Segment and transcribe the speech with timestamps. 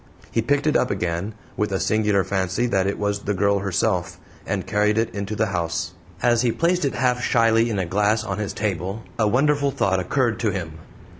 [0.31, 4.19] He picked it up again, with a singular fancy that it was the girl herself,
[4.47, 5.91] and carried it into the house.
[6.23, 9.99] As he placed it half shyly in a glass on his table a wonderful thought
[9.99, 10.79] occurred to him.